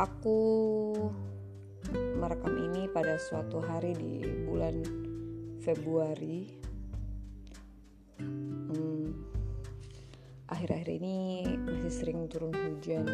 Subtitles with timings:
[0.00, 0.96] Aku
[2.16, 4.80] merekam ini pada suatu hari di bulan
[5.60, 6.48] Februari.
[8.16, 9.12] Hmm,
[10.48, 13.04] akhir-akhir ini masih sering turun hujan.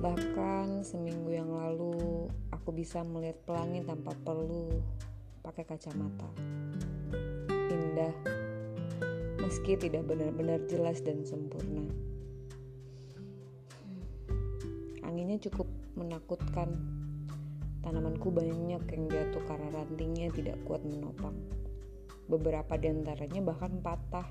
[0.00, 4.80] Bahkan seminggu yang lalu aku bisa melihat pelangi tanpa perlu
[5.44, 6.32] pakai kacamata.
[7.52, 8.16] Indah,
[9.44, 12.05] meski tidak benar-benar jelas dan sempurna.
[15.26, 15.66] Anginnya cukup
[15.98, 16.70] menakutkan
[17.82, 21.34] Tanamanku banyak yang jatuh karena rantingnya tidak kuat menopang.
[22.30, 24.22] Beberapa di antaranya bahkan patah.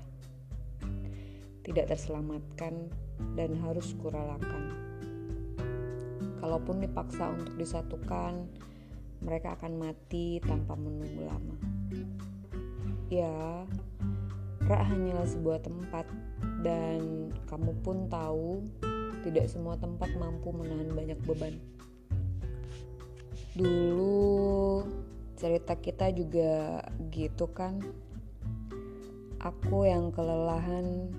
[1.60, 2.88] Tidak terselamatkan
[3.36, 4.72] dan harus kuralakan.
[6.40, 8.48] Kalaupun dipaksa untuk disatukan,
[9.20, 11.56] mereka akan mati tanpa menunggu lama.
[13.12, 13.68] Ya,
[14.64, 16.08] rak hanyalah sebuah tempat
[16.64, 18.64] dan kamu pun tahu
[19.26, 21.58] tidak semua tempat mampu menahan banyak beban.
[23.58, 24.86] Dulu
[25.34, 26.78] cerita kita juga
[27.10, 27.82] gitu kan.
[29.42, 31.10] Aku yang kelelahan,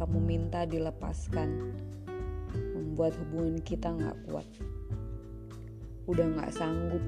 [0.00, 1.76] kamu minta dilepaskan.
[2.56, 4.48] Membuat hubungan kita gak kuat.
[6.08, 7.04] Udah gak sanggup,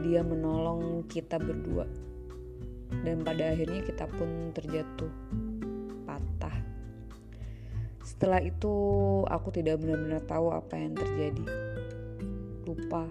[0.00, 1.84] dia menolong kita berdua.
[3.04, 5.12] Dan pada akhirnya kita pun terjatuh.
[8.16, 8.72] Setelah itu
[9.28, 11.44] aku tidak benar-benar tahu apa yang terjadi.
[12.64, 13.04] Lupa.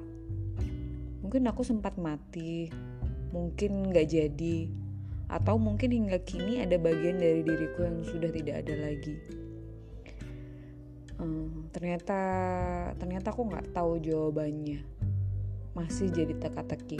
[1.21, 2.73] Mungkin aku sempat mati.
[3.29, 4.65] Mungkin nggak jadi.
[5.29, 9.15] Atau mungkin hingga kini ada bagian dari diriku yang sudah tidak ada lagi.
[11.21, 12.19] Hmm, ternyata
[12.97, 14.81] ternyata aku nggak tahu jawabannya.
[15.77, 16.97] Masih jadi teka-teki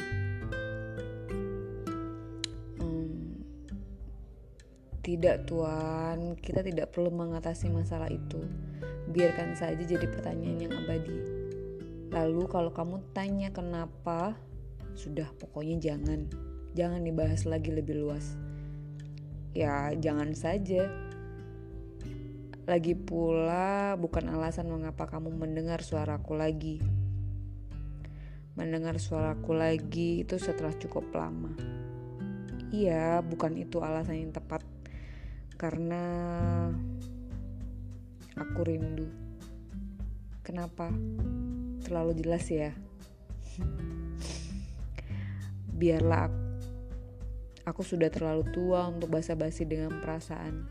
[5.06, 8.42] tidak tuan kita tidak perlu mengatasi masalah itu
[9.14, 11.46] biarkan saja jadi pertanyaan yang abadi
[12.16, 14.40] Lalu kalau kamu tanya kenapa,
[14.96, 16.32] sudah pokoknya jangan.
[16.72, 18.40] Jangan dibahas lagi lebih luas.
[19.52, 20.88] Ya, jangan saja.
[22.64, 26.80] Lagi pula bukan alasan mengapa kamu mendengar suaraku lagi.
[28.56, 31.52] Mendengar suaraku lagi itu setelah cukup lama.
[32.72, 34.64] Iya, bukan itu alasan yang tepat.
[35.56, 36.04] Karena
[38.36, 39.08] aku rindu.
[40.46, 40.94] Kenapa?
[41.86, 42.74] terlalu jelas ya.
[45.70, 46.42] Biarlah aku,
[47.70, 50.66] aku sudah terlalu tua untuk basa-basi dengan perasaan.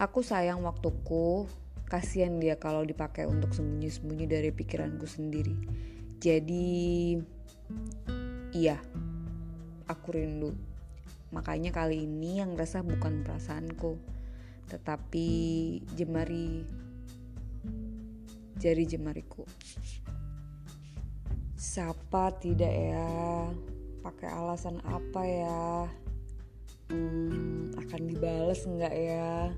[0.00, 1.44] Aku sayang waktuku.
[1.84, 5.52] Kasihan dia kalau dipakai untuk sembunyi-sembunyi dari pikiranku sendiri.
[6.16, 7.12] Jadi
[8.56, 8.80] iya
[9.84, 10.71] aku rindu
[11.32, 13.96] makanya kali ini yang resah bukan perasaanku
[14.68, 15.28] tetapi
[15.98, 16.64] jemari
[18.62, 19.42] jari jemariku.
[21.58, 23.10] Siapa tidak ya?
[24.06, 25.66] Pakai alasan apa ya?
[26.88, 29.50] Hmm, akan dibales nggak ya?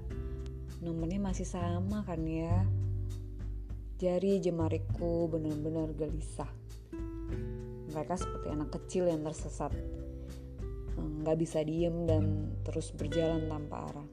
[0.80, 2.64] Nomornya masih sama kan ya?
[4.00, 6.48] Jari jemariku benar-benar gelisah.
[7.92, 9.70] Mereka seperti anak kecil yang tersesat.
[10.98, 14.08] Nggak bisa diem dan terus berjalan tanpa arah.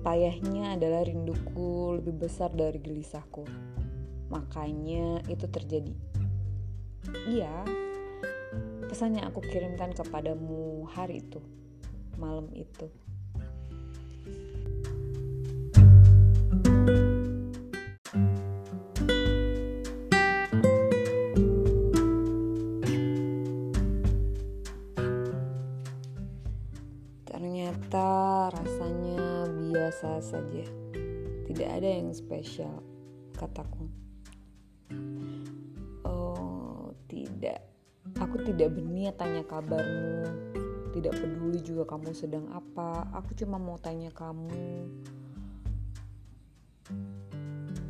[0.00, 3.44] Payahnya adalah rinduku lebih besar dari gelisahku.
[4.32, 5.92] Makanya itu terjadi.
[7.28, 7.64] Iya,
[8.88, 11.40] pesan yang aku kirimkan kepadamu hari itu,
[12.16, 12.88] malam itu.
[30.00, 30.64] Biasa saja.
[31.44, 32.80] Tidak ada yang spesial,
[33.36, 33.84] kataku.
[36.08, 37.60] Oh, tidak.
[38.16, 40.24] Aku tidak berniat tanya kabarmu.
[40.96, 43.12] Tidak peduli juga kamu sedang apa.
[43.12, 44.88] Aku cuma mau tanya kamu.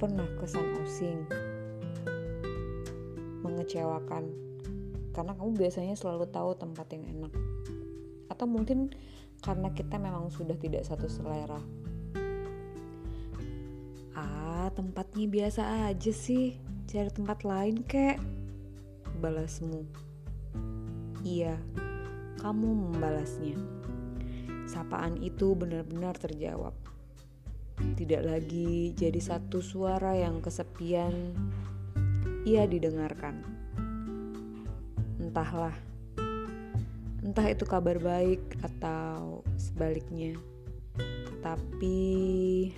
[0.03, 1.31] Pernah kesan osing?
[3.47, 4.35] Mengecewakan?
[5.15, 7.33] Karena kamu biasanya selalu tahu tempat yang enak.
[8.27, 8.91] Atau mungkin
[9.47, 11.80] karena kita memang sudah tidak satu selera.
[14.75, 16.57] Tempatnya biasa aja sih.
[16.91, 18.19] Cari tempat lain kek.
[19.21, 19.85] Balasmu.
[21.21, 21.61] Iya,
[22.41, 23.61] kamu membalasnya.
[24.65, 26.73] Sapaan itu benar-benar terjawab.
[27.81, 31.37] Tidak lagi jadi satu suara yang kesepian.
[32.49, 33.45] Ia didengarkan.
[35.21, 35.91] Entahlah
[37.21, 40.41] entah itu kabar baik atau sebaliknya
[41.45, 42.73] tapi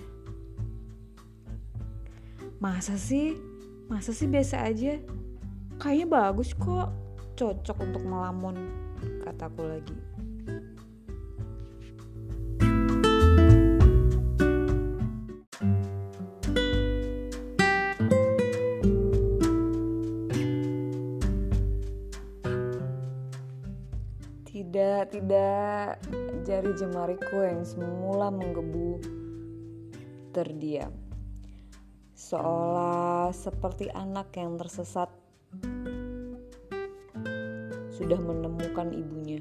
[2.63, 3.35] Masa sih?
[3.91, 4.95] Masa sih biasa aja?
[5.83, 6.95] Kayaknya bagus kok,
[7.35, 8.55] cocok untuk melamun,
[9.19, 9.99] kataku lagi.
[24.47, 25.99] Tidak, tidak.
[26.47, 29.03] Jari jemariku yang semula menggebu
[30.31, 31.02] terdiam
[32.33, 35.05] seolah seperti anak yang tersesat
[37.93, 39.37] sudah menemukan ibunya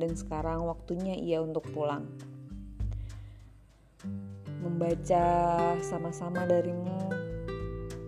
[0.00, 2.08] dan sekarang waktunya ia untuk pulang.
[4.64, 5.24] Membaca
[5.84, 7.12] sama-sama darimu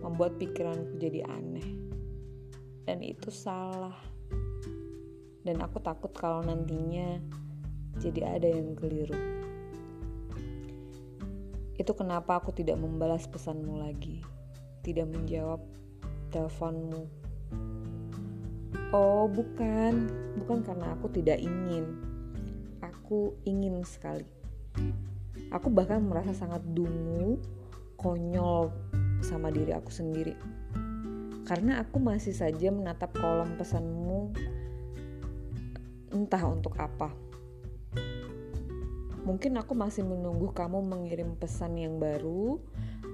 [0.01, 1.69] membuat pikiranku jadi aneh.
[2.89, 3.93] Dan itu salah.
[5.45, 7.21] Dan aku takut kalau nantinya
[8.01, 9.52] jadi ada yang keliru.
[11.77, 14.21] Itu kenapa aku tidak membalas pesanmu lagi,
[14.85, 15.61] tidak menjawab
[16.29, 17.09] teleponmu.
[18.93, 21.97] Oh, bukan, bukan karena aku tidak ingin.
[22.81, 24.25] Aku ingin sekali.
[25.49, 27.41] Aku bahkan merasa sangat dungu,
[27.97, 28.69] konyol
[29.25, 30.37] sama diri aku sendiri.
[31.43, 34.33] Karena aku masih saja menatap kolom pesanmu
[36.13, 37.22] entah untuk apa
[39.23, 42.59] mungkin aku masih menunggu kamu mengirim pesan yang baru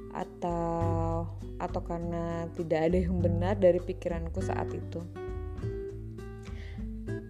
[0.09, 1.29] atau
[1.61, 5.05] atau karena tidak ada yang benar dari pikiranku saat itu.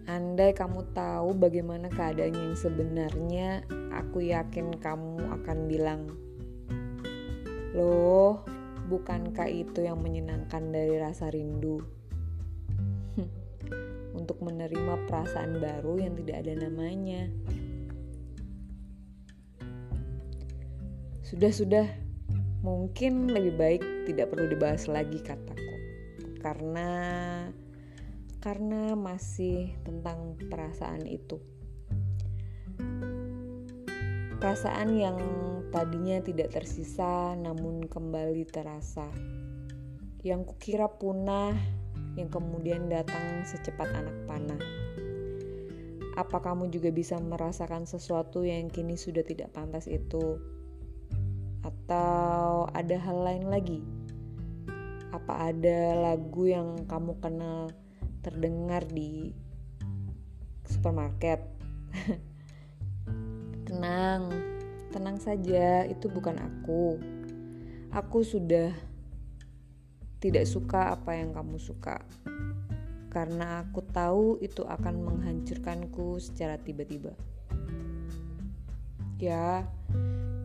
[0.10, 3.62] Andai kamu tahu bagaimana keadaan yang sebenarnya,
[3.94, 6.10] aku yakin kamu akan bilang,
[7.78, 8.42] "Loh,
[8.90, 11.86] bukankah itu yang menyenangkan dari rasa rindu?"
[14.18, 17.30] Untuk menerima perasaan baru yang tidak ada namanya.
[21.30, 21.86] Sudah-sudah,
[22.66, 25.76] mungkin lebih baik tidak perlu dibahas lagi kataku.
[26.42, 26.90] Karena
[28.42, 31.38] karena masih tentang perasaan itu.
[34.42, 35.22] Perasaan yang
[35.70, 39.06] tadinya tidak tersisa namun kembali terasa.
[40.26, 41.54] Yang kukira punah
[42.18, 44.64] yang kemudian datang secepat anak panah.
[46.18, 50.58] Apa kamu juga bisa merasakan sesuatu yang kini sudah tidak pantas itu?
[51.64, 53.80] Atau ada hal lain lagi?
[55.12, 57.74] Apa ada lagu yang kamu kenal
[58.24, 59.34] terdengar di
[60.66, 61.42] supermarket?
[63.70, 64.34] tenang,
[64.90, 66.98] tenang saja, itu bukan aku.
[67.94, 68.74] Aku sudah
[70.20, 72.02] tidak suka apa yang kamu suka.
[73.10, 77.18] Karena aku tahu itu akan menghancurkanku secara tiba-tiba.
[79.18, 79.66] Ya,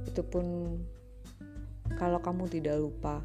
[0.08, 0.78] itu pun
[1.94, 3.22] kalau kamu tidak lupa